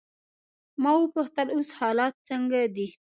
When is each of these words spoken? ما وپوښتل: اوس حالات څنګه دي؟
ما 0.81 0.91
وپوښتل: 0.97 1.47
اوس 1.55 1.69
حالات 1.79 2.13
څنګه 2.29 2.59
دي؟ 2.75 2.87